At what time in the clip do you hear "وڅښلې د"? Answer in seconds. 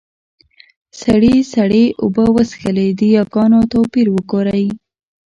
2.35-3.01